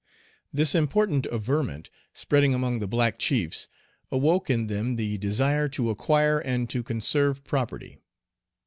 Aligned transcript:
This 0.51 0.73
important 0.73 1.27
averment, 1.27 1.91
spreading 2.11 2.55
among 2.55 2.79
the 2.79 2.87
black 2.87 3.19
chiefs, 3.19 3.67
awoke 4.09 4.49
in 4.49 4.65
them 4.65 4.95
the 4.95 5.19
desire 5.19 5.69
to 5.69 5.91
acquire 5.91 6.39
and 6.39 6.67
to 6.71 6.81
conserve 6.81 7.43
property. 7.43 7.99